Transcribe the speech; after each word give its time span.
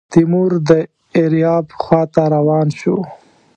تیمور 0.13 0.51
د 0.69 0.71
ایریاب 1.17 1.65
خواته 1.81 2.23
روان 2.35 2.67
شو. 2.79 2.97